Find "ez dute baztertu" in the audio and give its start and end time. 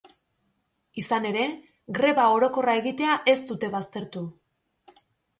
3.33-4.23